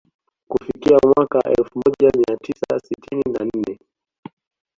[0.47, 3.79] Kufikia mwaka elfu moja mia tisa sitini na nne